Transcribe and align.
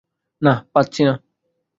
না, 0.41 0.53
পাচ্ছি 0.73 1.01
না। 1.03 1.13